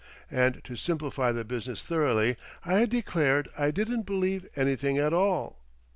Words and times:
And 0.31 0.61
to 0.63 0.75
simplify 0.75 1.31
the 1.31 1.45
business 1.45 1.83
thoroughly 1.83 2.35
I 2.65 2.79
had 2.79 2.89
declared 2.89 3.49
I 3.55 3.69
didn't 3.69 4.07
believe 4.07 4.47
anything 4.57 4.97
at 4.97 5.13
all. 5.13 5.59